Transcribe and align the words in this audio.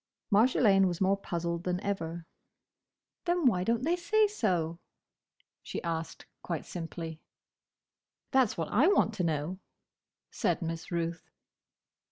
Marjolaine 0.31 0.87
was 0.87 0.99
more 0.99 1.15
puzzled 1.15 1.63
than 1.63 1.79
ever. 1.81 2.25
"Then, 3.25 3.45
why 3.45 3.63
don't 3.63 3.83
they 3.83 3.95
say 3.95 4.27
so?" 4.27 4.79
she 5.61 5.79
asked, 5.83 6.25
quite 6.41 6.65
simply. 6.65 7.21
"That's 8.31 8.57
what 8.57 8.69
I 8.69 8.87
want 8.87 9.13
to 9.13 9.23
know," 9.23 9.59
said 10.31 10.59
Miss 10.63 10.89
Ruth. 10.91 11.29